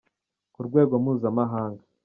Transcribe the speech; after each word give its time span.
ku 0.53 0.59
rwego 0.67 0.93
mpuzamahanga. 1.03 1.83